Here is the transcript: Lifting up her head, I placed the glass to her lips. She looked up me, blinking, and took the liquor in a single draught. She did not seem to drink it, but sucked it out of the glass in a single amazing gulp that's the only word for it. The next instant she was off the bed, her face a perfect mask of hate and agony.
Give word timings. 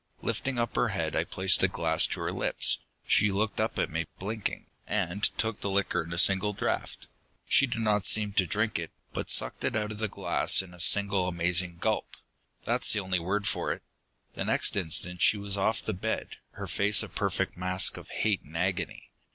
Lifting 0.23 0.57
up 0.57 0.75
her 0.77 0.87
head, 0.87 1.15
I 1.15 1.23
placed 1.25 1.59
the 1.59 1.67
glass 1.67 2.07
to 2.07 2.21
her 2.21 2.31
lips. 2.31 2.79
She 3.05 3.31
looked 3.31 3.59
up 3.61 3.77
me, 3.77 4.07
blinking, 4.17 4.65
and 4.87 5.21
took 5.37 5.61
the 5.61 5.69
liquor 5.69 6.03
in 6.05 6.11
a 6.11 6.17
single 6.17 6.53
draught. 6.53 7.05
She 7.47 7.67
did 7.67 7.81
not 7.81 8.07
seem 8.07 8.33
to 8.33 8.47
drink 8.47 8.79
it, 8.79 8.89
but 9.13 9.29
sucked 9.29 9.63
it 9.63 9.75
out 9.75 9.91
of 9.91 9.99
the 9.99 10.07
glass 10.07 10.63
in 10.63 10.73
a 10.73 10.79
single 10.79 11.27
amazing 11.27 11.77
gulp 11.77 12.17
that's 12.65 12.91
the 12.93 12.99
only 12.99 13.19
word 13.19 13.47
for 13.47 13.71
it. 13.73 13.83
The 14.33 14.43
next 14.43 14.75
instant 14.75 15.21
she 15.21 15.37
was 15.37 15.55
off 15.55 15.83
the 15.83 15.93
bed, 15.93 16.37
her 16.53 16.65
face 16.65 17.03
a 17.03 17.07
perfect 17.07 17.55
mask 17.55 17.95
of 17.95 18.09
hate 18.09 18.41
and 18.41 18.57
agony. 18.57 19.11